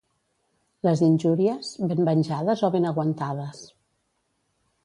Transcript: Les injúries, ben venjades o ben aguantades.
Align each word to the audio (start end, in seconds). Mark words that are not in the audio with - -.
Les 0.87 1.03
injúries, 1.07 1.69
ben 1.91 2.09
venjades 2.09 2.65
o 2.69 2.73
ben 2.77 2.89
aguantades. 2.93 3.63